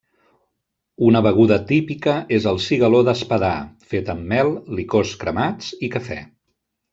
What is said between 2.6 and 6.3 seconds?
cigaló d'Espadà, fet amb mel, licors cremats i café.